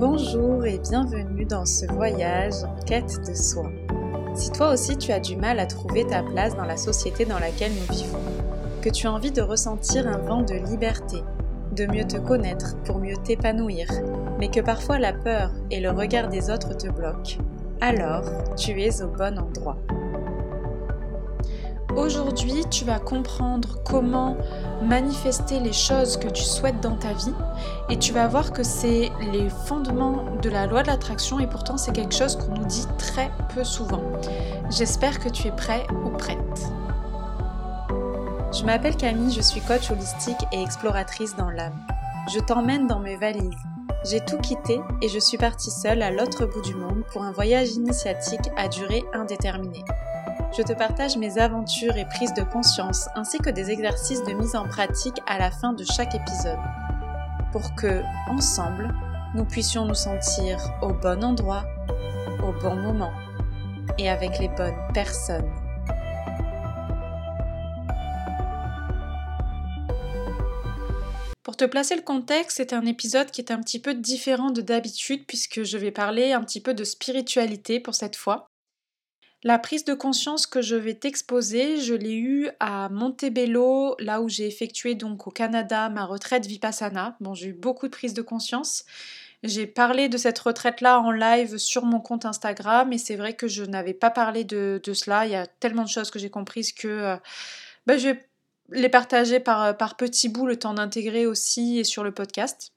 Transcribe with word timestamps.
Bonjour 0.00 0.64
et 0.64 0.78
bienvenue 0.78 1.44
dans 1.44 1.66
ce 1.66 1.84
voyage 1.84 2.64
en 2.64 2.74
quête 2.86 3.20
de 3.28 3.34
soi. 3.34 3.70
Si 4.34 4.50
toi 4.50 4.72
aussi 4.72 4.96
tu 4.96 5.12
as 5.12 5.20
du 5.20 5.36
mal 5.36 5.58
à 5.58 5.66
trouver 5.66 6.06
ta 6.06 6.22
place 6.22 6.56
dans 6.56 6.64
la 6.64 6.78
société 6.78 7.26
dans 7.26 7.38
laquelle 7.38 7.72
nous 7.72 7.94
vivons, 7.94 8.18
que 8.80 8.88
tu 8.88 9.06
as 9.06 9.12
envie 9.12 9.30
de 9.30 9.42
ressentir 9.42 10.08
un 10.08 10.16
vent 10.16 10.40
de 10.40 10.54
liberté, 10.54 11.18
de 11.76 11.84
mieux 11.84 12.06
te 12.06 12.16
connaître 12.16 12.78
pour 12.84 12.98
mieux 12.98 13.18
t'épanouir, 13.18 13.88
mais 14.38 14.48
que 14.48 14.60
parfois 14.60 14.98
la 14.98 15.12
peur 15.12 15.50
et 15.70 15.80
le 15.80 15.90
regard 15.90 16.30
des 16.30 16.48
autres 16.48 16.74
te 16.74 16.88
bloquent, 16.88 17.36
alors 17.82 18.24
tu 18.56 18.80
es 18.80 19.02
au 19.02 19.08
bon 19.08 19.38
endroit. 19.38 19.76
Aujourd'hui, 21.96 22.64
tu 22.70 22.84
vas 22.84 23.00
comprendre 23.00 23.82
comment 23.84 24.36
manifester 24.82 25.58
les 25.58 25.72
choses 25.72 26.16
que 26.16 26.28
tu 26.28 26.44
souhaites 26.44 26.80
dans 26.80 26.96
ta 26.96 27.12
vie 27.12 27.34
et 27.88 27.98
tu 27.98 28.12
vas 28.12 28.28
voir 28.28 28.52
que 28.52 28.62
c'est 28.62 29.10
les 29.32 29.48
fondements 29.48 30.36
de 30.40 30.48
la 30.48 30.66
loi 30.66 30.82
de 30.82 30.86
l'attraction 30.86 31.40
et 31.40 31.48
pourtant 31.48 31.76
c'est 31.76 31.92
quelque 31.92 32.14
chose 32.14 32.36
qu'on 32.36 32.54
nous 32.54 32.64
dit 32.64 32.86
très 32.96 33.30
peu 33.54 33.64
souvent. 33.64 34.02
J'espère 34.70 35.18
que 35.18 35.28
tu 35.28 35.48
es 35.48 35.52
prêt 35.52 35.84
ou 36.04 36.10
prête. 36.10 36.38
Je 38.52 38.64
m'appelle 38.64 38.96
Camille, 38.96 39.32
je 39.32 39.42
suis 39.42 39.60
coach 39.60 39.90
holistique 39.90 40.44
et 40.52 40.62
exploratrice 40.62 41.34
dans 41.36 41.50
l'âme. 41.50 41.78
Je 42.32 42.38
t'emmène 42.38 42.86
dans 42.86 43.00
mes 43.00 43.16
valises. 43.16 43.50
J'ai 44.04 44.20
tout 44.20 44.38
quitté 44.38 44.80
et 45.02 45.08
je 45.08 45.18
suis 45.18 45.38
partie 45.38 45.70
seule 45.70 46.02
à 46.02 46.10
l'autre 46.10 46.46
bout 46.46 46.62
du 46.62 46.74
monde 46.74 47.02
pour 47.12 47.22
un 47.22 47.32
voyage 47.32 47.72
initiatique 47.72 48.48
à 48.56 48.68
durée 48.68 49.02
indéterminée 49.12 49.84
je 50.56 50.62
te 50.62 50.72
partage 50.72 51.16
mes 51.16 51.38
aventures 51.38 51.96
et 51.96 52.04
prises 52.04 52.34
de 52.34 52.42
conscience 52.42 53.08
ainsi 53.14 53.38
que 53.38 53.50
des 53.50 53.70
exercices 53.70 54.24
de 54.24 54.32
mise 54.32 54.56
en 54.56 54.66
pratique 54.66 55.20
à 55.26 55.38
la 55.38 55.50
fin 55.50 55.72
de 55.72 55.84
chaque 55.84 56.14
épisode 56.14 56.58
pour 57.52 57.74
que, 57.74 58.02
ensemble, 58.28 58.92
nous 59.34 59.44
puissions 59.44 59.84
nous 59.84 59.94
sentir 59.94 60.58
au 60.82 60.92
bon 60.92 61.22
endroit, 61.22 61.64
au 62.42 62.52
bon 62.60 62.74
moment 62.74 63.12
et 63.98 64.08
avec 64.08 64.38
les 64.38 64.48
bonnes 64.48 64.78
personnes. 64.92 65.50
Pour 71.42 71.56
te 71.56 71.64
placer 71.64 71.96
le 71.96 72.02
contexte, 72.02 72.56
c'est 72.56 72.72
un 72.72 72.86
épisode 72.86 73.30
qui 73.30 73.40
est 73.40 73.52
un 73.52 73.60
petit 73.60 73.80
peu 73.80 73.94
différent 73.94 74.50
de 74.50 74.60
d'habitude 74.60 75.24
puisque 75.26 75.62
je 75.62 75.78
vais 75.78 75.90
parler 75.90 76.32
un 76.32 76.42
petit 76.42 76.60
peu 76.60 76.74
de 76.74 76.84
spiritualité 76.84 77.80
pour 77.80 77.94
cette 77.94 78.16
fois. 78.16 78.49
La 79.42 79.58
prise 79.58 79.86
de 79.86 79.94
conscience 79.94 80.46
que 80.46 80.60
je 80.60 80.76
vais 80.76 80.92
t'exposer, 80.92 81.80
je 81.80 81.94
l'ai 81.94 82.14
eue 82.14 82.50
à 82.60 82.90
Montebello, 82.90 83.96
là 83.98 84.20
où 84.20 84.28
j'ai 84.28 84.46
effectué 84.46 84.94
donc 84.94 85.26
au 85.26 85.30
Canada 85.30 85.88
ma 85.88 86.04
retraite 86.04 86.44
Vipassana. 86.44 87.16
Bon, 87.20 87.32
j'ai 87.32 87.48
eu 87.48 87.52
beaucoup 87.54 87.86
de 87.86 87.92
prise 87.92 88.12
de 88.12 88.20
conscience. 88.20 88.84
J'ai 89.42 89.66
parlé 89.66 90.10
de 90.10 90.18
cette 90.18 90.38
retraite-là 90.38 91.00
en 91.00 91.10
live 91.10 91.56
sur 91.56 91.86
mon 91.86 92.00
compte 92.00 92.26
Instagram 92.26 92.92
et 92.92 92.98
c'est 92.98 93.16
vrai 93.16 93.32
que 93.32 93.48
je 93.48 93.64
n'avais 93.64 93.94
pas 93.94 94.10
parlé 94.10 94.44
de, 94.44 94.78
cela. 94.92 95.24
Il 95.24 95.32
y 95.32 95.36
a 95.36 95.46
tellement 95.46 95.84
de 95.84 95.88
choses 95.88 96.10
que 96.10 96.18
j'ai 96.18 96.28
comprises 96.28 96.72
que 96.74 96.88
euh, 96.88 97.16
ben, 97.86 97.98
je 97.98 98.08
vais 98.08 98.28
les 98.72 98.90
partager 98.90 99.40
par, 99.40 99.74
par 99.74 99.96
petits 99.96 100.28
bouts 100.28 100.46
le 100.46 100.58
temps 100.58 100.74
d'intégrer 100.74 101.24
aussi 101.24 101.78
et 101.78 101.84
sur 101.84 102.04
le 102.04 102.12
podcast. 102.12 102.74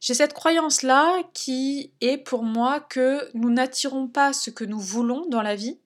J'ai 0.00 0.14
cette 0.14 0.32
croyance-là 0.32 1.22
qui 1.34 1.92
est 2.00 2.18
pour 2.18 2.42
moi 2.42 2.80
que 2.80 3.28
nous 3.34 3.50
n'attirons 3.50 4.08
pas 4.08 4.32
ce 4.32 4.50
que 4.50 4.64
nous 4.64 4.80
voulons 4.80 5.26
dans 5.28 5.42
la 5.42 5.54
vie, 5.54 5.78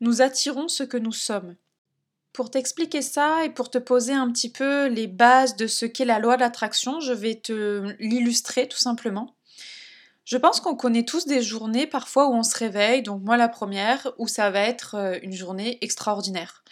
nous 0.00 0.22
attirons 0.22 0.68
ce 0.68 0.82
que 0.82 0.96
nous 0.96 1.12
sommes. 1.12 1.56
Pour 2.32 2.50
t'expliquer 2.50 3.00
ça 3.02 3.44
et 3.44 3.50
pour 3.50 3.70
te 3.70 3.78
poser 3.78 4.12
un 4.12 4.30
petit 4.30 4.50
peu 4.50 4.88
les 4.88 5.06
bases 5.06 5.56
de 5.56 5.66
ce 5.66 5.86
qu'est 5.86 6.04
la 6.04 6.18
loi 6.18 6.36
d'attraction, 6.36 7.00
je 7.00 7.12
vais 7.12 7.36
te 7.36 7.94
l'illustrer 7.98 8.68
tout 8.68 8.78
simplement. 8.78 9.34
Je 10.26 10.36
pense 10.36 10.60
qu'on 10.60 10.74
connaît 10.74 11.04
tous 11.04 11.26
des 11.26 11.40
journées 11.40 11.86
parfois 11.86 12.28
où 12.28 12.34
on 12.34 12.42
se 12.42 12.56
réveille, 12.58 13.02
donc 13.02 13.22
moi 13.22 13.36
la 13.36 13.48
première, 13.48 14.12
où 14.18 14.26
ça 14.26 14.50
va 14.50 14.60
être 14.60 14.96
euh, 14.96 15.18
une 15.22 15.32
journée 15.32 15.78
extraordinaire. 15.82 16.64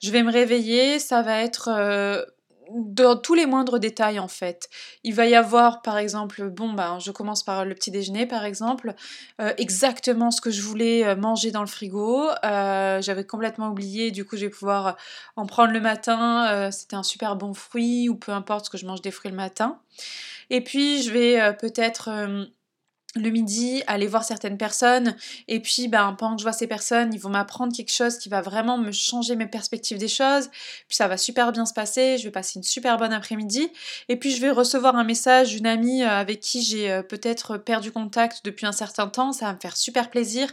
Je 0.00 0.10
vais 0.10 0.22
me 0.22 0.32
réveiller, 0.32 0.98
ça 0.98 1.20
va 1.20 1.42
être 1.42 1.68
euh, 1.68 2.24
dans 2.70 3.16
tous 3.16 3.34
les 3.34 3.46
moindres 3.46 3.78
détails 3.78 4.18
en 4.18 4.28
fait. 4.28 4.68
Il 5.04 5.14
va 5.14 5.26
y 5.26 5.34
avoir 5.34 5.82
par 5.82 5.98
exemple, 5.98 6.48
bon 6.48 6.72
ben 6.72 6.98
je 6.98 7.10
commence 7.10 7.42
par 7.42 7.64
le 7.64 7.74
petit 7.74 7.90
déjeuner 7.90 8.26
par 8.26 8.44
exemple, 8.44 8.94
euh, 9.40 9.52
exactement 9.58 10.30
ce 10.30 10.40
que 10.40 10.50
je 10.50 10.62
voulais 10.62 11.04
euh, 11.04 11.16
manger 11.16 11.50
dans 11.50 11.60
le 11.60 11.66
frigo. 11.66 12.28
Euh, 12.44 13.00
j'avais 13.02 13.24
complètement 13.24 13.68
oublié, 13.68 14.10
du 14.10 14.24
coup 14.24 14.36
je 14.36 14.46
vais 14.46 14.50
pouvoir 14.50 14.96
en 15.36 15.46
prendre 15.46 15.72
le 15.72 15.80
matin. 15.80 16.70
C'était 16.70 16.96
un 16.96 17.02
super 17.02 17.36
bon 17.36 17.54
fruit 17.54 18.08
ou 18.08 18.14
peu 18.14 18.32
importe 18.32 18.66
ce 18.66 18.70
que 18.70 18.78
je 18.78 18.86
mange 18.86 19.02
des 19.02 19.10
fruits 19.10 19.30
le 19.30 19.36
matin. 19.36 19.78
Et 20.50 20.62
puis 20.62 21.02
je 21.02 21.10
vais 21.12 21.56
peut-être 21.58 22.10
le 23.14 23.28
midi, 23.28 23.82
aller 23.86 24.06
voir 24.06 24.24
certaines 24.24 24.56
personnes, 24.56 25.14
et 25.46 25.60
puis 25.60 25.88
ben, 25.88 26.14
pendant 26.18 26.34
que 26.34 26.40
je 26.40 26.44
vois 26.44 26.54
ces 26.54 26.66
personnes, 26.66 27.12
ils 27.12 27.20
vont 27.20 27.28
m'apprendre 27.28 27.76
quelque 27.76 27.92
chose 27.92 28.16
qui 28.16 28.30
va 28.30 28.40
vraiment 28.40 28.78
me 28.78 28.90
changer 28.90 29.36
mes 29.36 29.46
perspectives 29.46 29.98
des 29.98 30.08
choses, 30.08 30.48
puis 30.88 30.96
ça 30.96 31.08
va 31.08 31.18
super 31.18 31.52
bien 31.52 31.66
se 31.66 31.74
passer, 31.74 32.16
je 32.16 32.24
vais 32.24 32.30
passer 32.30 32.58
une 32.58 32.62
super 32.62 32.96
bonne 32.96 33.12
après-midi, 33.12 33.70
et 34.08 34.16
puis 34.16 34.34
je 34.34 34.40
vais 34.40 34.50
recevoir 34.50 34.96
un 34.96 35.04
message 35.04 35.50
d'une 35.50 35.66
amie 35.66 36.02
euh, 36.02 36.08
avec 36.08 36.40
qui 36.40 36.62
j'ai 36.62 36.90
euh, 36.90 37.02
peut-être 37.02 37.58
perdu 37.58 37.92
contact 37.92 38.46
depuis 38.46 38.64
un 38.64 38.72
certain 38.72 39.08
temps, 39.08 39.32
ça 39.32 39.44
va 39.46 39.52
me 39.52 39.60
faire 39.60 39.76
super 39.76 40.08
plaisir, 40.08 40.48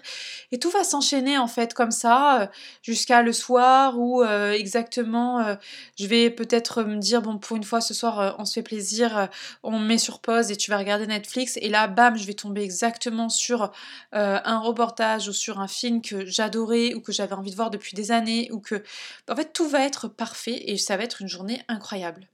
et 0.52 0.59
tout 0.59 0.69
va 0.69 0.84
s'enchaîner 0.84 1.38
en 1.38 1.48
fait 1.48 1.74
comme 1.74 1.92
ça, 1.92 2.42
euh, 2.42 2.48
jusqu'à 2.81 3.22
le 3.22 3.31
soir 3.31 3.98
où 3.98 4.24
exactement 4.24 5.56
je 5.98 6.08
vais 6.08 6.30
peut-être 6.30 6.84
me 6.84 6.98
dire, 6.98 7.22
bon 7.22 7.38
pour 7.38 7.56
une 7.56 7.64
fois 7.64 7.80
ce 7.80 7.94
soir 7.94 8.36
on 8.38 8.46
se 8.46 8.53
fait 8.53 8.64
plaisir, 8.64 9.30
on 9.64 9.80
met 9.80 9.98
sur 9.98 10.19
pause 10.19 10.52
et 10.52 10.58
tu 10.58 10.72
vas 10.72 10.78
regarder 10.78 11.08
Netflix, 11.08 11.58
et 11.62 11.69
là 11.69 11.88
bam, 11.88 12.18
je 12.18 12.25
vais 12.25 12.34
tomber 12.34 12.49
exactement 12.58 13.30
sur 13.30 13.72
euh, 14.14 14.40
un 14.44 14.60
reportage 14.60 15.28
ou 15.28 15.34
sur 15.34 15.60
un 15.60 15.68
film 15.68 16.02
que 16.02 16.26
j'adorais 16.26 16.94
ou 16.94 17.02
que 17.02 17.12
j'avais 17.12 17.34
envie 17.34 17.52
de 17.52 17.56
voir 17.56 17.70
depuis 17.70 17.96
des 17.96 18.12
années 18.12 18.50
ou 18.52 18.60
que 18.60 18.84
en 19.30 19.36
fait 19.36 19.54
tout 19.54 19.68
va 19.68 19.86
être 19.86 20.08
parfait 20.08 20.64
et 20.68 20.78
ça 20.78 20.98
va 20.98 21.04
être 21.04 21.22
une 21.22 21.28
journée 21.28 21.62
incroyable. 21.68 22.28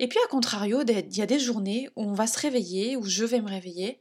Et 0.00 0.08
puis 0.08 0.18
à 0.24 0.28
contrario, 0.28 0.82
il 0.86 1.16
y 1.16 1.22
a 1.22 1.26
des 1.26 1.38
journées 1.38 1.88
où 1.96 2.02
on 2.02 2.14
va 2.14 2.26
se 2.26 2.38
réveiller, 2.40 2.96
où 2.96 3.04
je 3.04 3.24
vais 3.24 3.40
me 3.40 3.48
réveiller 3.48 4.00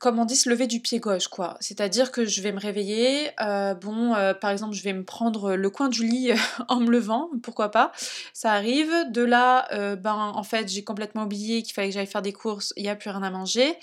comme 0.00 0.18
on 0.18 0.24
dit, 0.24 0.36
se 0.36 0.48
lever 0.48 0.66
du 0.66 0.80
pied 0.80 1.00
gauche, 1.00 1.28
quoi. 1.28 1.56
C'est-à-dire 1.60 2.12
que 2.12 2.24
je 2.24 2.42
vais 2.42 2.52
me 2.52 2.60
réveiller, 2.60 3.30
euh, 3.40 3.74
bon, 3.74 4.14
euh, 4.14 4.34
par 4.34 4.50
exemple, 4.50 4.74
je 4.74 4.82
vais 4.82 4.92
me 4.92 5.04
prendre 5.04 5.54
le 5.54 5.70
coin 5.70 5.88
du 5.88 6.06
lit 6.06 6.32
en 6.68 6.80
me 6.80 6.90
levant, 6.90 7.30
pourquoi 7.42 7.70
pas, 7.70 7.92
ça 8.32 8.52
arrive. 8.52 8.92
De 9.10 9.22
là, 9.22 9.68
euh, 9.72 9.96
ben, 9.96 10.32
en 10.34 10.42
fait, 10.42 10.68
j'ai 10.68 10.84
complètement 10.84 11.24
oublié 11.24 11.62
qu'il 11.62 11.74
fallait 11.74 11.88
que 11.88 11.94
j'aille 11.94 12.06
faire 12.06 12.22
des 12.22 12.32
courses, 12.32 12.72
il 12.76 12.82
n'y 12.82 12.88
a 12.88 12.96
plus 12.96 13.10
rien 13.10 13.22
à 13.22 13.30
manger. 13.30 13.76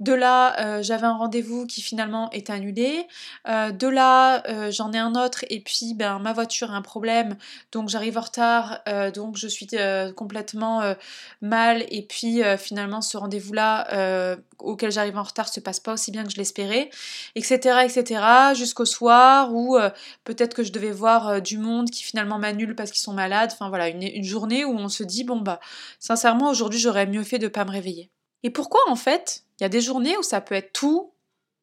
De 0.00 0.12
là, 0.12 0.80
j'avais 0.82 1.06
un 1.06 1.16
rendez-vous 1.16 1.66
qui 1.66 1.82
finalement 1.82 2.30
est 2.30 2.50
annulé. 2.50 3.06
de 3.46 3.86
là, 3.86 4.42
j'en 4.70 4.92
ai 4.92 4.98
un 4.98 5.14
autre 5.14 5.44
et 5.50 5.60
puis 5.60 5.94
ben, 5.94 6.18
ma 6.18 6.32
voiture 6.32 6.72
a 6.72 6.74
un 6.74 6.82
problème, 6.82 7.36
donc 7.72 7.88
j'arrive 7.88 8.16
en 8.18 8.22
retard, 8.22 8.80
donc 9.14 9.36
je 9.36 9.46
suis 9.46 9.68
complètement 10.16 10.94
mal 11.42 11.84
et 11.90 12.02
puis 12.02 12.40
finalement 12.58 13.02
ce 13.02 13.16
rendez-vous-là 13.16 14.38
auquel 14.62 14.90
j'arrive 14.92 15.16
en 15.16 15.22
retard 15.22 15.48
se 15.48 15.60
passe 15.60 15.80
pas 15.80 15.92
aussi 15.92 16.10
bien 16.10 16.24
que 16.24 16.30
je 16.30 16.36
l'espérais, 16.36 16.90
etc., 17.34 17.80
etc., 17.84 18.22
jusqu'au 18.54 18.84
soir 18.84 19.52
où 19.54 19.76
euh, 19.76 19.90
peut-être 20.24 20.54
que 20.54 20.62
je 20.62 20.72
devais 20.72 20.90
voir 20.90 21.28
euh, 21.28 21.40
du 21.40 21.58
monde 21.58 21.90
qui 21.90 22.02
finalement 22.02 22.38
m'annule 22.38 22.74
parce 22.74 22.90
qu'ils 22.90 23.00
sont 23.00 23.12
malades. 23.12 23.50
Enfin 23.52 23.68
voilà, 23.68 23.88
une, 23.88 24.02
une, 24.02 24.24
journée 24.24 24.64
où 24.64 24.72
on 24.72 24.88
se 24.88 25.02
dit 25.02 25.24
bon 25.24 25.40
bah 25.40 25.60
sincèrement 25.98 26.50
aujourd'hui 26.50 26.78
j'aurais 26.78 27.06
mieux 27.06 27.24
fait 27.24 27.38
de 27.38 27.48
pas 27.48 27.64
me 27.64 27.70
réveiller. 27.70 28.10
Et 28.42 28.50
pourquoi 28.50 28.80
en 28.88 28.96
fait 28.96 29.44
il 29.58 29.64
y 29.64 29.66
a 29.66 29.68
des 29.68 29.80
journées 29.80 30.16
où 30.16 30.22
ça 30.22 30.40
peut 30.40 30.54
être 30.54 30.72
tout, 30.72 31.12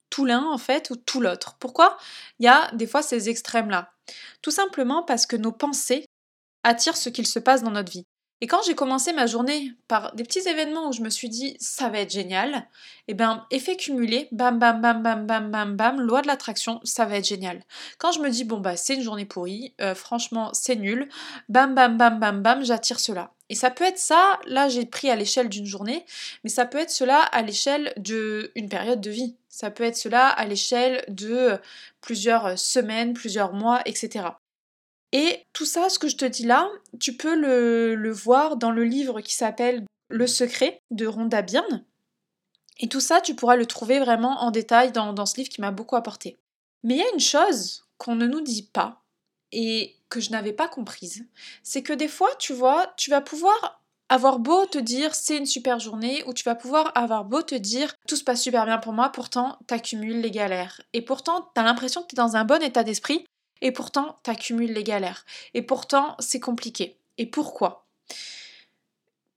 tout 0.10 0.26
l'un 0.26 0.44
en 0.46 0.58
fait 0.58 0.90
ou 0.92 0.96
tout 0.96 1.20
l'autre. 1.20 1.56
Pourquoi 1.60 1.98
il 2.40 2.46
y 2.46 2.50
a 2.50 2.70
des 2.74 2.88
fois 2.88 3.02
ces 3.02 3.30
extrêmes 3.30 3.70
là 3.70 3.92
Tout 4.42 4.52
simplement 4.52 5.04
parce 5.04 5.26
que 5.26 5.36
nos 5.36 5.52
pensées 5.52 6.06
attirent 6.64 6.98
ce 6.98 7.10
qu'il 7.10 7.28
se 7.28 7.40
passe 7.40 7.64
dans 7.64 7.72
notre 7.72 7.92
vie. 7.92 8.06
Et 8.40 8.46
quand 8.46 8.62
j'ai 8.64 8.76
commencé 8.76 9.14
ma 9.14 9.26
journée 9.26 9.72
par 9.88 10.14
des 10.14 10.24
petits 10.24 10.48
événements 10.48 10.90
où 10.90 10.92
je 10.92 11.02
me 11.02 11.10
suis 11.10 11.28
dit 11.28 11.58
ça 11.60 11.90
va 11.90 12.00
être 12.00 12.12
génial, 12.12 12.68
et 13.08 13.12
eh 13.12 13.14
bien 13.16 13.48
effet 13.50 13.76
cumulé, 13.76 14.28
bam 14.32 14.60
bam 14.60 14.80
bam 14.80 15.02
bam 15.02 15.26
bam 15.26 15.50
bam 15.50 15.76
bam, 15.76 16.00
loi 16.00 16.22
de 16.22 16.28
l'attraction, 16.28 16.80
ça 16.84 17.06
va 17.06 17.18
être 17.18 17.28
génial. 17.28 17.64
Quand 17.98 18.12
je 18.12 18.20
me 18.20 18.30
dis 18.30 18.44
bon 18.44 18.60
bah 18.60 18.78
c'est 18.78 18.94
une 18.94 19.02
journée 19.02 19.26
pourrie, 19.26 19.74
euh, 19.82 19.96
franchement 19.96 20.52
c'est 20.54 20.76
nul, 20.76 21.10
bam 21.50 21.74
bam 21.74 21.98
bam 21.98 22.20
bam 22.20 22.44
bam, 22.44 22.64
j'attire 22.64 23.00
cela. 23.00 23.34
Et 23.50 23.56
ça 23.56 23.72
peut 23.72 23.86
être 23.86 23.98
ça, 23.98 24.40
là 24.46 24.68
j'ai 24.68 24.86
pris 24.86 25.10
à 25.10 25.16
l'échelle 25.16 25.50
d'une 25.50 25.66
journée, 25.66 26.06
mais 26.44 26.50
ça 26.50 26.66
peut 26.66 26.80
être 26.80 26.92
cela 26.92 27.22
à 27.22 27.42
l'échelle 27.42 27.94
d'une 27.98 28.70
période 28.70 29.02
de 29.02 29.10
vie. 29.10 29.36
Ça 29.48 29.72
peut 29.72 29.84
être 29.84 29.96
cela 29.96 30.28
à 30.28 30.46
l'échelle 30.46 31.04
de 31.08 31.58
plusieurs 32.02 32.60
semaines, 32.60 33.14
plusieurs 33.14 33.54
mois, 33.54 33.82
etc. 33.86 34.26
Et 35.14 35.46
tout 35.54 35.66
ça, 35.66 35.90
ce 35.90 36.00
que 36.00 36.10
je 36.10 36.18
te 36.18 36.26
dis 36.26 36.46
là, 36.46 36.70
tu 37.00 37.16
peux 37.16 37.36
le, 37.36 38.12
voir 38.12 38.58
dans 38.58 38.72
le 38.72 38.84
livre 38.84 39.22
qui 39.22 39.34
s'appelle 39.34 39.86
Le 40.10 40.28
secret 40.28 40.82
de 40.92 41.08
Rhonda 41.08 41.42
Byrne. 41.42 41.84
Et 42.80 42.90
tout 42.90 43.00
ça, 43.00 43.22
tu 43.22 43.34
pourras 43.34 43.56
le 43.56 43.66
trouver 43.66 44.00
vraiment 44.00 44.42
en 44.42 44.52
détail 44.52 44.92
dans, 44.92 45.14
dans 45.14 45.26
ce 45.26 45.38
livre 45.38 45.50
qui 45.50 45.62
m'a 45.62 45.72
beaucoup 45.72 45.96
apporté. 45.96 46.38
Mais 46.84 46.96
il 46.96 47.00
y 47.00 47.04
a 47.04 47.14
une 47.14 47.20
chose 47.20 47.86
qu'on 47.98 48.16
ne 48.16 48.28
nous 48.28 48.42
dit 48.42 48.64
pas 48.64 49.02
et 49.52 49.96
que 50.10 50.20
je 50.20 50.32
n'avais 50.32 50.54
pas 50.54 50.68
comprise, 50.68 51.26
c'est 51.64 51.84
que 51.84 51.94
des 51.94 52.08
fois, 52.08 52.30
tu 52.40 52.54
vois, 52.54 52.94
tu 52.98 53.10
vas 53.10 53.22
pouvoir 53.22 53.82
avoir 54.10 54.40
beau 54.40 54.66
te 54.66 54.78
dire 54.78 55.14
c'est 55.16 55.38
une 55.38 55.46
super 55.46 55.80
journée, 55.80 56.24
ou 56.28 56.34
tu 56.34 56.44
vas 56.44 56.56
pouvoir 56.56 56.92
avoir 56.96 57.26
beau 57.26 57.42
te 57.42 57.56
dire 57.56 57.94
tout 58.08 58.16
se 58.16 58.24
passe 58.24 58.42
super 58.42 58.66
bien 58.66 58.78
pour 58.78 58.94
moi, 58.94 59.10
pourtant 59.10 59.58
t'accumules 59.68 60.22
les 60.22 60.32
galères. 60.32 60.82
Et 60.94 61.02
pourtant 61.02 61.50
t'as 61.54 61.64
l'impression 61.64 62.02
que 62.02 62.08
t'es 62.08 62.16
dans 62.16 62.36
un 62.36 62.46
bon 62.46 62.62
état 62.64 62.84
d'esprit, 62.84 63.26
et 63.62 63.72
pourtant 63.72 64.18
t'accumules 64.24 64.74
les 64.74 64.84
galères. 64.84 65.26
Et 65.54 65.62
pourtant 65.62 66.16
c'est 66.20 66.40
compliqué. 66.40 67.00
Et 67.18 67.26
pourquoi? 67.26 67.88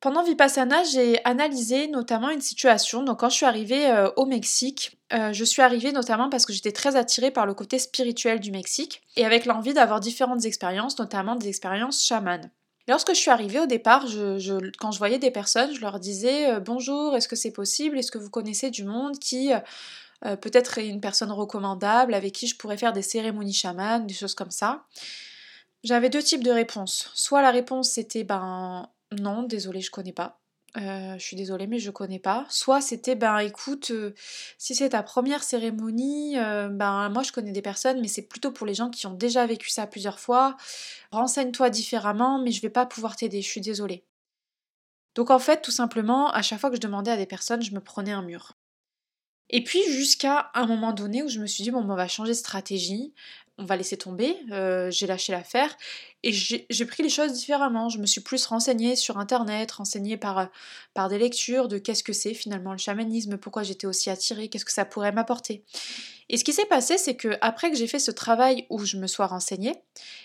Pendant 0.00 0.22
Vipassana, 0.22 0.82
j'ai 0.84 1.22
analysé 1.24 1.86
notamment 1.88 2.30
une 2.30 2.40
situation. 2.40 3.02
Donc, 3.02 3.20
quand 3.20 3.28
je 3.28 3.36
suis 3.36 3.46
arrivée 3.46 3.86
euh, 3.86 4.10
au 4.16 4.24
Mexique, 4.24 4.98
euh, 5.12 5.32
je 5.34 5.44
suis 5.44 5.60
arrivée 5.60 5.92
notamment 5.92 6.30
parce 6.30 6.46
que 6.46 6.54
j'étais 6.54 6.72
très 6.72 6.96
attirée 6.96 7.30
par 7.30 7.44
le 7.44 7.52
côté 7.52 7.78
spirituel 7.78 8.40
du 8.40 8.50
Mexique 8.50 9.02
et 9.16 9.26
avec 9.26 9.44
l'envie 9.44 9.74
d'avoir 9.74 10.00
différentes 10.00 10.46
expériences, 10.46 10.98
notamment 10.98 11.36
des 11.36 11.48
expériences 11.48 12.02
chamanes. 12.02 12.50
Lorsque 12.88 13.10
je 13.10 13.20
suis 13.20 13.30
arrivée 13.30 13.60
au 13.60 13.66
départ, 13.66 14.06
quand 14.78 14.90
je 14.90 14.98
voyais 14.98 15.18
des 15.18 15.30
personnes, 15.30 15.74
je 15.74 15.80
leur 15.82 16.00
disais 16.00 16.50
euh, 16.50 16.60
bonjour, 16.60 17.14
est-ce 17.14 17.28
que 17.28 17.36
c'est 17.36 17.52
possible? 17.52 17.98
Est-ce 17.98 18.10
que 18.10 18.18
vous 18.18 18.30
connaissez 18.30 18.70
du 18.70 18.84
monde 18.84 19.18
qui 19.18 19.50
peut-être 20.42 20.76
est 20.76 20.86
une 20.86 21.00
personne 21.00 21.32
recommandable 21.32 22.12
avec 22.12 22.34
qui 22.34 22.46
je 22.46 22.54
pourrais 22.54 22.76
faire 22.76 22.92
des 22.92 23.00
cérémonies 23.00 23.54
chamanes, 23.54 24.06
des 24.06 24.12
choses 24.12 24.34
comme 24.34 24.50
ça 24.50 24.84
J'avais 25.82 26.10
deux 26.10 26.22
types 26.22 26.44
de 26.44 26.50
réponses. 26.50 27.10
Soit 27.14 27.40
la 27.40 27.50
réponse 27.50 27.92
c'était 27.92 28.24
ben 28.24 28.86
non, 29.12 29.42
désolé, 29.42 29.80
je 29.80 29.90
connais 29.90 30.12
pas. 30.12 30.40
Euh, 30.76 31.18
je 31.18 31.24
suis 31.24 31.36
désolée, 31.36 31.66
mais 31.66 31.80
je 31.80 31.90
connais 31.90 32.20
pas. 32.20 32.46
Soit 32.48 32.80
c'était, 32.80 33.16
ben 33.16 33.38
écoute, 33.38 33.90
euh, 33.90 34.14
si 34.56 34.74
c'est 34.76 34.90
ta 34.90 35.02
première 35.02 35.42
cérémonie, 35.42 36.38
euh, 36.38 36.68
ben 36.68 37.08
moi 37.08 37.24
je 37.24 37.32
connais 37.32 37.50
des 37.50 37.62
personnes, 37.62 38.00
mais 38.00 38.06
c'est 38.06 38.22
plutôt 38.22 38.52
pour 38.52 38.66
les 38.66 38.74
gens 38.74 38.88
qui 38.88 39.06
ont 39.08 39.14
déjà 39.14 39.44
vécu 39.46 39.68
ça 39.68 39.86
plusieurs 39.88 40.20
fois. 40.20 40.56
Renseigne-toi 41.10 41.70
différemment, 41.70 42.40
mais 42.40 42.52
je 42.52 42.62
vais 42.62 42.70
pas 42.70 42.86
pouvoir 42.86 43.16
t'aider, 43.16 43.42
je 43.42 43.48
suis 43.48 43.60
désolée. 43.60 44.04
Donc 45.16 45.30
en 45.30 45.40
fait, 45.40 45.60
tout 45.60 45.72
simplement, 45.72 46.30
à 46.30 46.42
chaque 46.42 46.60
fois 46.60 46.70
que 46.70 46.76
je 46.76 46.80
demandais 46.80 47.10
à 47.10 47.16
des 47.16 47.26
personnes, 47.26 47.62
je 47.62 47.74
me 47.74 47.80
prenais 47.80 48.12
un 48.12 48.22
mur. 48.22 48.56
Et 49.50 49.64
puis 49.64 49.82
jusqu'à 49.90 50.50
un 50.54 50.66
moment 50.66 50.92
donné 50.92 51.24
où 51.24 51.28
je 51.28 51.40
me 51.40 51.46
suis 51.46 51.64
dit, 51.64 51.72
bon, 51.72 51.82
ben, 51.82 51.94
on 51.94 51.96
va 51.96 52.06
changer 52.06 52.30
de 52.32 52.36
stratégie 52.36 53.12
on 53.60 53.66
va 53.66 53.76
laisser 53.76 53.96
tomber, 53.96 54.36
euh, 54.50 54.90
j'ai 54.90 55.06
lâché 55.06 55.32
l'affaire 55.32 55.76
et 56.22 56.32
j'ai 56.32 56.84
pris 56.86 57.02
les 57.02 57.08
choses 57.08 57.32
différemment. 57.32 57.88
Je 57.88 57.98
me 57.98 58.06
suis 58.06 58.20
plus 58.20 58.44
renseignée 58.46 58.96
sur 58.96 59.18
internet, 59.18 59.70
renseignée 59.72 60.16
par, 60.16 60.48
par 60.94 61.08
des 61.08 61.18
lectures 61.18 61.68
de 61.68 61.78
qu'est-ce 61.78 62.02
que 62.02 62.12
c'est 62.12 62.34
finalement 62.34 62.72
le 62.72 62.78
chamanisme, 62.78 63.36
pourquoi 63.36 63.62
j'étais 63.62 63.86
aussi 63.86 64.10
attirée, 64.10 64.48
qu'est-ce 64.48 64.64
que 64.64 64.72
ça 64.72 64.84
pourrait 64.84 65.12
m'apporter. 65.12 65.64
Et 66.28 66.36
ce 66.36 66.44
qui 66.44 66.52
s'est 66.52 66.66
passé, 66.66 66.96
c'est 66.96 67.16
que 67.16 67.36
après 67.40 67.70
que 67.70 67.76
j'ai 67.76 67.86
fait 67.86 67.98
ce 67.98 68.10
travail 68.10 68.66
où 68.70 68.84
je 68.84 68.96
me 68.96 69.06
sois 69.06 69.26
renseignée, 69.26 69.74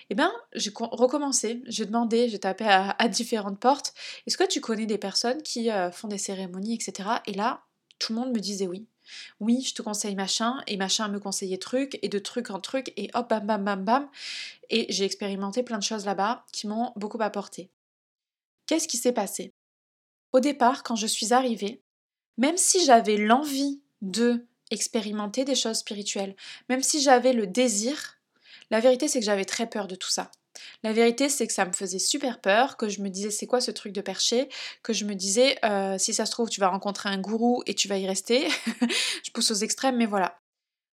eh 0.10 0.16
ben 0.16 0.32
j'ai 0.54 0.72
recommencé, 0.76 1.62
j'ai 1.66 1.86
demandé, 1.86 2.30
j'ai 2.30 2.40
tapé 2.40 2.66
à, 2.68 3.08
différentes 3.08 3.60
portes. 3.60 3.94
Est-ce 4.28 4.38
que 4.38 4.48
tu 4.48 4.62
connais 4.62 4.86
des 4.86 4.98
personnes 4.98 5.42
qui 5.42 5.72
euh, 5.72 5.92
font 5.92 6.08
des 6.08 6.18
cérémonies, 6.18 6.76
etc. 6.76 7.10
Et 7.26 7.34
là, 7.34 7.64
tout 8.00 8.14
le 8.14 8.20
monde 8.20 8.34
me 8.34 8.40
disait 8.40 8.68
oui. 8.68 8.88
Oui, 9.40 9.62
je 9.62 9.74
te 9.74 9.82
conseille 9.82 10.16
machin, 10.16 10.62
et 10.68 10.78
machin 10.78 11.08
me 11.08 11.20
conseillait 11.20 11.58
truc, 11.58 12.00
et 12.02 12.10
de 12.10 12.20
truc 12.20 12.50
en 12.50 12.60
truc, 12.60 12.94
et 12.98 13.10
hop, 13.14 13.30
bam, 13.30 13.46
bam, 13.46 13.64
bam, 13.64 13.84
bam. 13.84 14.10
Et 14.70 14.86
j'ai 14.90 15.06
expérimenté 15.06 15.64
plein 15.64 15.78
de 15.78 15.84
choses 15.84 16.06
là-bas 16.06 16.46
qui 16.52 16.68
m'ont 16.68 16.92
beaucoup 16.96 17.22
apporté. 17.22 17.70
Qu'est-ce 18.68 18.88
qui 18.88 18.98
s'est 18.98 19.14
passé? 19.14 19.54
Au 20.34 20.40
départ, 20.40 20.84
quand 20.84 20.96
je 20.96 21.08
suis 21.08 21.34
arrivée, 21.34 21.82
même 22.38 22.58
si 22.58 22.84
j'avais 22.86 23.18
l'envie 23.18 23.82
de 24.02 24.46
expérimenter 24.72 25.46
des 25.46 25.56
choses 25.56 25.78
spirituelles, 25.78 26.36
même 26.70 26.84
si 26.84 27.02
j'avais 27.02 27.34
le 27.34 27.48
désir, 27.48 28.20
la 28.72 28.80
vérité 28.80 29.08
c'est 29.08 29.20
que 29.20 29.26
j'avais 29.26 29.46
très 29.46 29.70
peur 29.70 29.88
de 29.88 29.96
tout 29.96 30.10
ça. 30.10 30.32
La 30.86 30.94
vérité, 30.94 31.30
c'est 31.30 31.48
que 31.48 31.54
ça 31.54 31.66
me 31.66 31.74
faisait 31.74 31.98
super 31.98 32.40
peur, 32.40 32.78
que 32.78 32.90
je 32.90 33.02
me 33.02 33.10
disais 33.10 33.32
c'est 33.32 33.48
quoi 33.48 33.60
ce 33.60 33.72
truc 33.72 33.92
de 33.92 34.02
perché, 34.02 34.50
que 34.84 34.94
je 34.94 35.06
me 35.06 35.16
disais 35.16 35.58
euh, 35.66 35.98
si 35.98 36.14
ça 36.14 36.28
se 36.28 36.32
trouve 36.32 36.48
tu 36.48 36.60
vas 36.60 36.68
rencontrer 36.68 37.10
un 37.10 37.18
gourou 37.18 37.64
et 37.66 37.74
tu 37.74 37.88
vas 37.88 37.98
y 37.98 38.06
rester. 38.06 38.48
je 39.26 39.32
pousse 39.32 39.50
aux 39.50 39.56
extrêmes, 39.56 39.98
mais 39.98 40.06
voilà. 40.06 40.38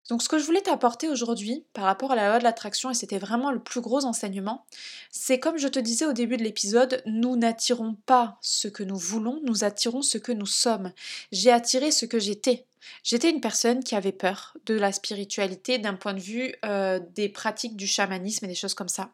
Donc 0.09 0.23
ce 0.23 0.29
que 0.29 0.39
je 0.39 0.45
voulais 0.45 0.61
t'apporter 0.61 1.09
aujourd'hui 1.09 1.65
par 1.73 1.85
rapport 1.85 2.13
à 2.13 2.17
la 2.17 2.29
loi 2.29 2.39
de 2.39 2.45
l'attraction, 2.45 2.91
et 2.91 2.95
c'était 2.95 3.19
vraiment 3.19 3.51
le 3.53 3.63
plus 3.63 3.81
gros 3.81 4.05
enseignement, 4.05 4.67
c'est 5.11 5.39
comme 5.39 5.59
je 5.59 5.69
te 5.69 5.79
disais 5.79 6.07
au 6.07 6.13
début 6.13 6.37
de 6.37 6.43
l'épisode, 6.43 7.03
nous 7.07 7.37
n'attirons 7.37 7.97
pas 8.07 8.39
ce 8.41 8.69
que 8.69 8.83
nous 8.83 8.97
voulons, 8.97 9.41
nous 9.45 9.63
attirons 9.63 10.03
ce 10.03 10.19
que 10.19 10.33
nous 10.33 10.47
sommes. 10.47 10.93
J'ai 11.31 11.53
attiré 11.53 11.91
ce 11.91 12.07
que 12.07 12.19
j'étais. 12.19 12.67
J'étais 13.05 13.31
une 13.31 13.41
personne 13.41 13.85
qui 13.85 13.95
avait 13.95 14.11
peur 14.11 14.57
de 14.67 14.75
la 14.75 14.91
spiritualité 14.91 15.79
d'un 15.79 15.95
point 15.95 16.15
de 16.15 16.21
vue 16.21 16.55
euh, 16.65 16.99
des 17.15 17.29
pratiques 17.29 17.77
du 17.77 17.87
chamanisme 17.87 18.47
et 18.47 18.49
des 18.49 18.55
choses 18.55 18.75
comme 18.75 18.89
ça. 18.89 19.11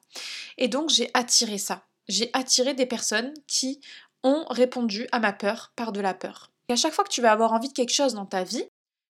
Et 0.57 0.69
donc 0.69 0.91
j'ai 0.91 1.11
attiré 1.15 1.59
ça. 1.59 1.85
J'ai 2.09 2.31
attiré 2.33 2.75
des 2.75 2.87
personnes 2.87 3.35
qui 3.47 3.81
ont 4.23 4.45
répondu 4.51 5.09
à 5.13 5.19
ma 5.19 5.33
peur 5.33 5.73
par 5.77 5.93
de 5.93 6.01
la 6.01 6.15
peur. 6.15 6.53
Et 6.69 6.73
à 6.73 6.77
chaque 6.77 6.93
fois 6.93 7.05
que 7.05 7.13
tu 7.13 7.23
vas 7.23 7.33
avoir 7.33 7.53
envie 7.53 7.69
de 7.69 7.73
quelque 7.73 7.93
chose 7.93 8.15
dans 8.15 8.27
ta 8.27 8.45
vie, 8.45 8.65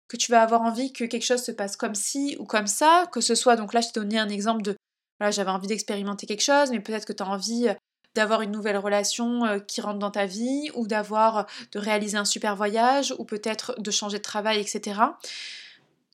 que 0.08 0.17
tu 0.17 0.31
vas 0.31 0.43
avoir 0.43 0.62
envie 0.62 0.93
que 0.93 1.05
quelque 1.05 1.25
chose 1.25 1.43
se 1.43 1.53
passe 1.53 1.76
comme 1.76 1.94
ci 1.94 2.37
ou 2.38 2.44
comme 2.44 2.67
ça, 2.67 3.06
que 3.12 3.20
ce 3.20 3.35
soit, 3.35 3.56
donc 3.56 3.75
là 3.75 3.81
je 3.81 3.88
t'ai 3.88 4.00
donné 4.00 4.19
un 4.19 4.29
exemple 4.29 4.62
de, 4.62 4.76
voilà, 5.19 5.31
j'avais 5.31 5.50
envie 5.50 5.67
d'expérimenter 5.67 6.26
quelque 6.26 6.43
chose, 6.43 6.70
mais 6.70 6.81
peut-être 6.81 7.06
que 7.06 7.12
tu 7.12 7.23
as 7.23 7.29
envie 7.29 7.69
d'avoir 8.14 8.43
une 8.43 8.50
nouvelle 8.50 8.79
relation 8.79 9.44
euh, 9.44 9.58
qui 9.58 9.81
rentre 9.81 9.99
dans 9.99 10.11
ta 10.11 10.26
vie, 10.26 10.70
ou 10.75 10.87
d'avoir, 10.87 11.47
de 11.73 11.79
réaliser 11.79 12.17
un 12.17 12.25
super 12.25 12.56
voyage, 12.56 13.14
ou 13.19 13.25
peut-être 13.25 13.75
de 13.79 13.91
changer 13.91 14.19
de 14.19 14.23
travail, 14.23 14.58
etc. 14.58 15.00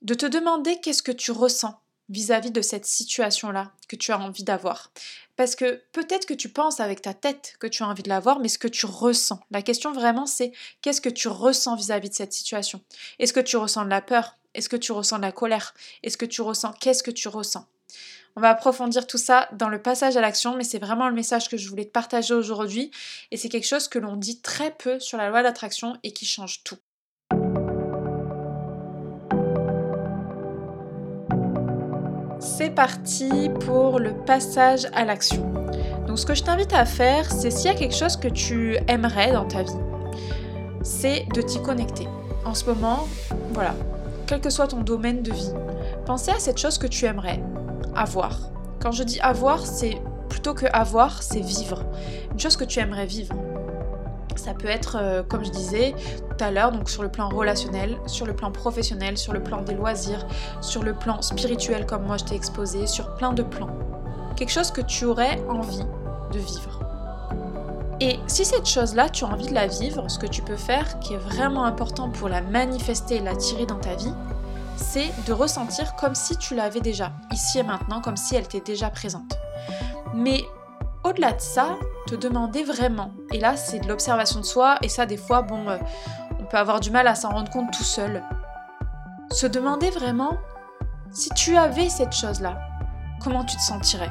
De 0.03 0.15
te 0.15 0.27
demander 0.27 0.81
qu'est-ce 0.81 1.03
que 1.03 1.13
tu 1.13 1.31
ressens 1.31 1.81
vis-à-vis 2.09 2.51
de 2.51 2.63
cette 2.63 2.87
situation-là 2.87 3.73
que 3.89 3.97
tu 3.97 4.13
as 4.13 4.19
envie 4.19 4.45
d'avoir. 4.45 4.93
Parce 5.37 5.57
que 5.57 5.83
peut-être 5.93 6.27
que 6.27 6.35
tu 6.35 6.49
penses 6.49 6.81
avec 6.81 7.03
ta 7.03 7.15
tête 7.15 7.57
que 7.59 7.67
tu 7.67 7.83
as 7.83 7.89
envie 7.89 8.03
de 8.03 8.09
l'avoir, 8.09 8.39
mais 8.39 8.49
ce 8.49 8.59
que 8.59 8.69
tu 8.69 8.87
ressens. 8.87 9.41
La 9.51 9.63
question 9.63 9.93
vraiment, 9.93 10.27
c'est 10.27 10.53
qu'est-ce 10.83 11.01
que 11.01 11.09
tu 11.09 11.29
ressens 11.29 11.77
vis-à-vis 11.77 12.11
de 12.11 12.15
cette 12.15 12.33
situation? 12.33 12.81
Est-ce 13.19 13.33
que 13.33 13.41
tu 13.41 13.57
ressens 13.57 13.85
de 13.85 13.91
la 13.91 14.03
peur? 14.03 14.37
Est-ce 14.55 14.69
que 14.69 14.77
tu 14.77 14.93
ressens 14.93 15.17
de 15.17 15.23
la 15.23 15.33
colère? 15.33 15.75
Est-ce 16.03 16.19
que 16.19 16.27
tu 16.27 16.43
ressens 16.43 16.73
Qu'est-ce 16.81 17.03
que 17.03 17.11
tu 17.11 17.29
ressens? 17.29 17.67
On 18.37 18.41
va 18.41 18.51
approfondir 18.51 19.07
tout 19.07 19.19
ça 19.19 19.49
dans 19.53 19.69
le 19.69 19.81
passage 19.81 20.17
à 20.17 20.21
l'action, 20.21 20.57
mais 20.57 20.65
c'est 20.65 20.79
vraiment 20.79 21.09
le 21.09 21.15
message 21.15 21.49
que 21.49 21.57
je 21.57 21.69
voulais 21.69 21.85
te 21.85 21.91
partager 21.91 22.35
aujourd'hui. 22.35 22.91
Et 23.31 23.37
c'est 23.37 23.49
quelque 23.49 23.67
chose 23.67 23.89
que 23.89 23.99
l'on 23.99 24.17
dit 24.17 24.41
très 24.41 24.71
peu 24.71 24.99
sur 25.01 25.19
la 25.19 25.29
loi 25.29 25.43
d'attraction 25.43 25.97
et 26.03 26.13
qui 26.13 26.25
change 26.25 26.63
tout. 26.65 26.79
C'est 32.55 32.69
parti 32.69 33.49
pour 33.65 33.99
le 33.99 34.13
passage 34.13 34.87
à 34.93 35.07
l'action. 35.07 35.51
Donc 36.07 36.19
ce 36.19 36.27
que 36.27 36.35
je 36.35 36.43
t'invite 36.43 36.75
à 36.75 36.85
faire, 36.85 37.33
c'est 37.33 37.51
s'il 37.51 37.71
y 37.71 37.75
a 37.75 37.75
quelque 37.75 37.95
chose 37.95 38.17
que 38.17 38.29
tu 38.29 38.77
aimerais 38.89 39.33
dans 39.33 39.47
ta 39.47 39.63
vie, 39.63 39.73
c'est 40.83 41.27
de 41.35 41.41
t'y 41.41 41.63
connecter. 41.63 42.07
En 42.45 42.53
ce 42.53 42.67
moment, 42.67 43.09
voilà, 43.55 43.75
quel 44.27 44.43
que 44.43 44.51
soit 44.51 44.69
ton 44.69 44.83
domaine 44.83 45.23
de 45.23 45.33
vie, 45.33 45.51
pensez 46.05 46.31
à 46.31 46.39
cette 46.39 46.59
chose 46.59 46.77
que 46.77 46.87
tu 46.87 47.07
aimerais 47.07 47.43
avoir. 47.97 48.39
Quand 48.81 48.93
je 48.93 49.03
dis 49.03 49.19
avoir, 49.21 49.65
c'est 49.65 50.03
plutôt 50.29 50.53
que 50.53 50.67
avoir, 50.75 51.23
c'est 51.23 51.41
vivre. 51.41 51.83
Une 52.33 52.39
chose 52.39 52.59
que 52.59 52.65
tu 52.65 52.81
aimerais 52.81 53.07
vivre. 53.07 53.35
Ça 54.37 54.55
peut 54.55 54.69
être, 54.69 54.97
euh, 55.01 55.23
comme 55.23 55.45
je 55.45 55.51
disais 55.51 55.95
tout 56.37 56.45
à 56.45 56.51
l'heure, 56.51 56.73
donc 56.73 56.89
sur 56.89 57.03
le 57.03 57.09
plan 57.09 57.29
relationnel, 57.29 57.99
sur 58.07 58.27
le 58.27 58.35
plan 58.35 58.51
professionnel, 58.51 59.17
sur 59.19 59.33
le 59.33 59.43
plan 59.43 59.63
des 59.63 59.75
loisirs, 59.75 60.27
sur 60.61 60.83
le 60.83 60.95
plan 60.95 61.23
spirituel, 61.23 61.87
comme 61.87 62.05
moi 62.05 62.17
je 62.17 62.25
t'ai 62.25 62.35
exposé, 62.35 62.87
sur 62.87 63.15
plein 63.15 63.33
de 63.33 63.43
plans. 63.43 63.71
Quelque 64.37 64.51
chose 64.51 64.71
que 64.71 64.81
tu 64.81 65.05
aurais 65.05 65.41
envie 65.49 65.85
de 66.33 66.39
vivre. 66.39 66.81
Et 68.01 68.19
si 68.27 68.45
cette 68.45 68.67
chose-là, 68.67 69.09
tu 69.09 69.25
as 69.25 69.29
envie 69.29 69.47
de 69.47 69.55
la 69.55 69.69
vivre, 69.69 70.11
ce 70.11 70.19
que 70.19 70.27
tu 70.27 70.43
peux 70.43 70.57
faire, 70.57 70.99
qui 70.99 71.15
est 71.15 71.19
vraiment 71.19 71.65
important 71.65 72.11
pour 72.11 72.29
la 72.29 72.41
manifester 72.41 73.17
et 73.17 73.21
l'attirer 73.21 73.65
dans 73.65 73.79
ta 73.79 73.95
vie, 73.95 74.13
c'est 74.77 75.13
de 75.27 75.33
ressentir 75.33 75.95
comme 75.95 76.15
si 76.15 76.37
tu 76.37 76.55
l'avais 76.55 76.81
déjà, 76.81 77.13
ici 77.33 77.61
et 77.61 77.63
maintenant, 77.63 78.01
comme 78.01 78.17
si 78.17 78.35
elle 78.35 78.45
était 78.45 78.61
déjà 78.61 78.91
présente. 78.91 79.39
Mais 80.15 80.43
au-delà 81.05 81.33
de 81.33 81.41
ça, 81.41 81.77
te 82.07 82.15
demander 82.15 82.65
vraiment, 82.65 83.13
et 83.33 83.39
là 83.39 83.57
c'est 83.57 83.81
de 83.81 83.89
l'observation 83.89 84.41
de 84.41 84.45
soi, 84.45 84.77
et 84.83 84.89
ça 84.89 85.07
des 85.07 85.17
fois, 85.17 85.43
bon, 85.43 85.69
euh, 85.69 85.79
on 86.41 86.45
peut 86.45 86.57
avoir 86.57 86.81
du 86.81 86.91
mal 86.91 87.07
à 87.07 87.15
s'en 87.15 87.31
rendre 87.31 87.51
compte 87.51 87.73
tout 87.73 87.85
seul. 87.85 88.23
Se 89.31 89.47
demander 89.47 89.91
vraiment, 89.91 90.39
si 91.11 91.31
tu 91.31 91.57
avais 91.57 91.89
cette 91.89 92.13
chose-là, 92.13 92.59
comment 93.23 93.45
tu 93.45 93.57
te 93.57 93.63
sentirais? 93.63 94.11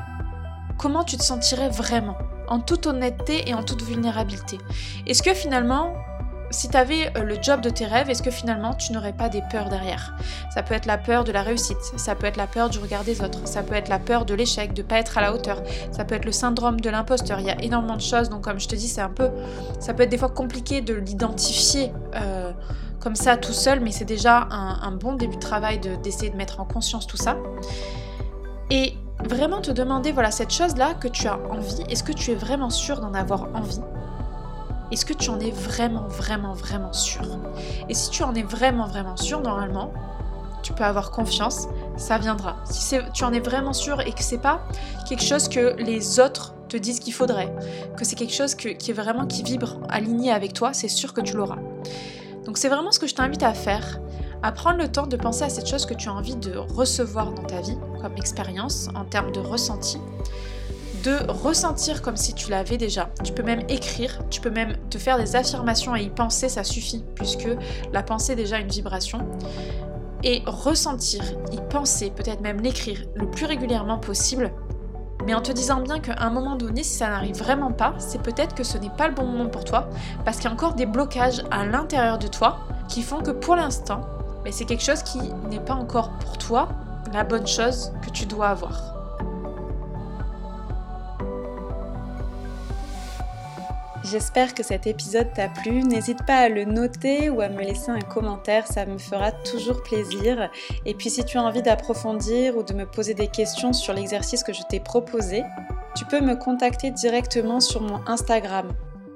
Comment 0.77 1.03
tu 1.03 1.17
te 1.17 1.23
sentirais 1.23 1.69
vraiment 1.69 2.17
En 2.47 2.59
toute 2.59 2.87
honnêteté 2.87 3.47
et 3.49 3.53
en 3.53 3.63
toute 3.63 3.83
vulnérabilité? 3.83 4.57
Est-ce 5.05 5.21
que 5.21 5.33
finalement, 5.33 5.93
si 6.51 6.69
tu 6.69 6.77
avais 6.77 7.11
euh, 7.17 7.23
le 7.23 7.37
job 7.41 7.61
de 7.61 7.69
tes 7.69 7.85
rêves, 7.85 8.09
est-ce 8.09 8.21
que 8.21 8.31
finalement 8.31 8.73
tu 8.73 8.93
n'aurais 8.93 9.13
pas 9.13 9.29
des 9.29 9.41
peurs 9.49 9.69
derrière? 9.69 10.13
Ça 10.53 10.63
peut 10.63 10.73
être 10.73 10.85
la 10.85 10.97
peur 10.97 11.23
de 11.23 11.31
la 11.31 11.41
réussite, 11.41 11.77
ça 11.97 12.15
peut 12.15 12.27
être 12.27 12.37
la 12.37 12.47
peur 12.47 12.69
du 12.69 12.79
regard 12.79 13.03
des 13.03 13.21
autres, 13.21 13.39
ça 13.45 13.63
peut 13.63 13.75
être 13.75 13.89
la 13.89 13.99
peur 13.99 14.25
de 14.25 14.33
l'échec, 14.33 14.73
de 14.73 14.81
pas 14.81 14.97
être 14.97 15.17
à 15.17 15.21
la 15.21 15.33
hauteur, 15.33 15.63
ça 15.91 16.05
peut 16.05 16.15
être 16.15 16.25
le 16.25 16.31
syndrome 16.31 16.79
de 16.79 16.89
l'imposteur. 16.89 17.39
Il 17.39 17.47
y 17.47 17.51
a 17.51 17.61
énormément 17.61 17.95
de 17.95 18.01
choses, 18.01 18.29
donc 18.29 18.43
comme 18.43 18.59
je 18.59 18.67
te 18.67 18.75
dis, 18.75 18.87
c'est 18.87 19.01
un 19.01 19.09
peu, 19.09 19.29
ça 19.79 19.93
peut 19.93 20.03
être 20.03 20.09
des 20.09 20.17
fois 20.17 20.29
compliqué 20.29 20.81
de 20.81 20.93
l'identifier 20.93 21.91
euh, 22.15 22.51
comme 22.99 23.15
ça 23.15 23.37
tout 23.37 23.53
seul, 23.53 23.79
mais 23.79 23.91
c'est 23.91 24.05
déjà 24.05 24.47
un, 24.51 24.91
bon 24.91 25.13
début 25.13 25.35
de 25.35 25.41
travail 25.41 25.79
d'essayer 25.79 26.29
de, 26.29 26.37
mettre 26.37 26.59
en 26.59 26.65
conscience 26.65 27.07
tout 27.07 27.17
ça. 27.17 27.37
Et 28.69 28.93
vraiment 29.27 29.61
te 29.61 29.71
demander, 29.71 30.11
voilà, 30.11 30.31
cette 30.31 30.51
chose-là 30.51 30.93
que 30.93 31.07
tu 31.07 31.27
as 31.27 31.39
envie, 31.49 31.83
est-ce 31.89 32.03
que 32.03 32.11
tu 32.11 32.31
es 32.31 32.35
vraiment 32.35 32.69
sûr 32.69 33.01
d'en 33.01 33.13
avoir 33.13 33.47
envie? 33.55 33.81
Est-ce 34.91 35.05
que 35.05 35.13
tu 35.13 35.29
en 35.29 35.39
es 35.39 35.51
vraiment, 35.51 36.07
vraiment, 36.07 36.53
vraiment 36.53 36.93
sûr? 36.93 37.21
Et 37.89 37.93
si 37.93 38.09
tu 38.09 38.23
en 38.23 38.35
es 38.35 38.43
vraiment, 38.43 38.87
vraiment 38.87 39.17
sûr, 39.17 39.41
normalement, 39.41 39.93
tu 40.63 40.73
peux 40.73 40.83
avoir 40.83 41.11
confiance, 41.11 41.67
ça 41.97 42.17
viendra. 42.17 42.57
Si 42.65 42.95
tu 43.13 43.23
en 43.23 43.33
es 43.33 43.39
vraiment 43.39 43.73
sûr 43.73 44.01
et 44.01 44.11
que 44.11 44.23
c'est 44.23 44.37
pas 44.37 44.61
quelque 45.07 45.23
chose 45.23 45.47
que 45.47 45.75
les 45.77 46.19
autres 46.19 46.53
te 46.69 46.77
disent 46.77 46.99
qu'il 46.99 47.13
faudrait, 47.13 47.53
que 47.97 48.05
c'est 48.05 48.15
quelque 48.15 48.33
chose 48.33 48.55
qui 48.55 48.69
est 48.69 48.93
vraiment 48.93 49.25
qui 49.25 49.43
vibre 49.43 49.79
aligné 49.89 50.31
avec 50.31 50.53
toi, 50.53 50.73
c'est 50.73 50.87
sûr 50.87 51.13
que 51.13 51.21
tu 51.21 51.35
l'auras. 51.35 51.59
Donc 52.45 52.57
c'est 52.57 52.69
vraiment 52.69 52.91
ce 52.91 52.99
que 52.99 53.07
je 53.07 53.15
t'invite 53.15 53.43
à 53.43 53.53
faire, 53.53 53.99
à 54.43 54.51
prendre 54.51 54.77
le 54.77 54.91
temps 54.91 55.07
de 55.07 55.17
penser 55.17 55.43
à 55.43 55.49
cette 55.49 55.67
chose 55.67 55.85
que 55.85 55.93
tu 55.93 56.09
as 56.09 56.13
envie 56.13 56.35
de 56.35 56.57
recevoir 56.57 57.33
dans 57.33 57.43
ta 57.43 57.61
vie 57.61 57.77
comme 58.01 58.13
expérience 58.17 58.89
en 58.95 59.05
termes 59.05 59.31
de 59.31 59.39
ressenti, 59.39 59.99
de 61.03 61.17
ressentir 61.27 62.01
comme 62.01 62.17
si 62.17 62.33
tu 62.33 62.49
l'avais 62.49 62.77
déjà. 62.77 63.09
Tu 63.23 63.33
peux 63.33 63.43
même 63.43 63.61
écrire, 63.69 64.19
tu 64.29 64.41
peux 64.41 64.49
même 64.49 64.75
te 64.89 64.97
faire 64.97 65.17
des 65.17 65.35
affirmations 65.35 65.95
et 65.95 66.03
y 66.03 66.09
penser, 66.09 66.49
ça 66.49 66.63
suffit, 66.63 67.03
puisque 67.15 67.47
la 67.91 68.03
pensée 68.03 68.33
est 68.33 68.35
déjà 68.35 68.59
une 68.59 68.67
vibration. 68.67 69.19
Et 70.23 70.43
ressentir, 70.45 71.23
y 71.51 71.57
penser, 71.69 72.11
peut-être 72.11 72.41
même 72.41 72.61
l'écrire 72.61 72.99
le 73.15 73.29
plus 73.29 73.45
régulièrement 73.45 73.97
possible, 73.97 74.51
mais 75.25 75.33
en 75.33 75.41
te 75.41 75.51
disant 75.51 75.81
bien 75.81 75.99
qu'à 75.99 76.15
un 76.19 76.29
moment 76.29 76.55
donné, 76.55 76.83
si 76.83 76.97
ça 76.97 77.09
n'arrive 77.09 77.37
vraiment 77.37 77.71
pas, 77.71 77.95
c'est 77.97 78.21
peut-être 78.21 78.53
que 78.53 78.63
ce 78.63 78.77
n'est 78.77 78.91
pas 78.91 79.07
le 79.07 79.15
bon 79.15 79.25
moment 79.25 79.49
pour 79.49 79.63
toi, 79.63 79.89
parce 80.23 80.37
qu'il 80.37 80.45
y 80.45 80.49
a 80.49 80.53
encore 80.53 80.75
des 80.75 80.85
blocages 80.85 81.43
à 81.49 81.65
l'intérieur 81.65 82.19
de 82.19 82.27
toi 82.27 82.59
qui 82.87 83.01
font 83.01 83.21
que 83.21 83.31
pour 83.31 83.55
l'instant, 83.55 84.01
mais 84.43 84.51
c'est 84.51 84.65
quelque 84.65 84.83
chose 84.83 85.01
qui 85.03 85.19
n'est 85.49 85.59
pas 85.59 85.75
encore 85.75 86.11
pour 86.19 86.37
toi 86.37 86.69
la 87.13 87.23
bonne 87.23 87.47
chose 87.47 87.91
que 88.05 88.09
tu 88.09 88.25
dois 88.25 88.49
avoir. 88.49 88.90
J'espère 94.03 94.55
que 94.55 94.63
cet 94.63 94.87
épisode 94.87 95.31
t'a 95.33 95.47
plu. 95.47 95.83
N'hésite 95.83 96.25
pas 96.25 96.37
à 96.37 96.49
le 96.49 96.65
noter 96.65 97.29
ou 97.29 97.39
à 97.41 97.49
me 97.49 97.61
laisser 97.61 97.91
un 97.91 98.01
commentaire, 98.01 98.65
ça 98.65 98.85
me 98.85 98.97
fera 98.97 99.31
toujours 99.31 99.83
plaisir. 99.83 100.49
Et 100.85 100.95
puis 100.95 101.11
si 101.11 101.23
tu 101.23 101.37
as 101.37 101.43
envie 101.43 101.61
d'approfondir 101.61 102.57
ou 102.57 102.63
de 102.63 102.73
me 102.73 102.85
poser 102.85 103.13
des 103.13 103.27
questions 103.27 103.73
sur 103.73 103.93
l'exercice 103.93 104.43
que 104.43 104.53
je 104.53 104.63
t'ai 104.63 104.79
proposé, 104.79 105.43
tu 105.95 106.05
peux 106.05 106.19
me 106.19 106.35
contacter 106.35 106.89
directement 106.89 107.59
sur 107.59 107.81
mon 107.81 108.01
Instagram. 108.07 108.71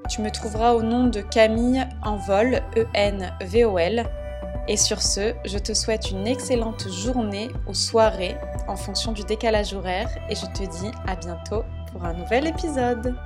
Tu 0.08 0.20
me 0.22 0.30
trouveras 0.30 0.74
au 0.74 0.82
nom 0.82 1.08
de 1.08 1.20
Camille 1.20 1.84
Envol, 2.04 2.60
E-N-V-O-L. 2.76 4.06
Et 4.68 4.76
sur 4.76 5.02
ce, 5.02 5.34
je 5.44 5.58
te 5.58 5.74
souhaite 5.74 6.12
une 6.12 6.28
excellente 6.28 6.88
journée 6.88 7.50
ou 7.66 7.74
soirée 7.74 8.36
en 8.68 8.76
fonction 8.76 9.12
du 9.12 9.22
décalage 9.24 9.74
horaire 9.74 10.10
et 10.28 10.36
je 10.36 10.46
te 10.46 10.62
dis 10.62 10.90
à 11.08 11.16
bientôt 11.16 11.64
pour 11.92 12.04
un 12.04 12.14
nouvel 12.14 12.46
épisode. 12.46 13.16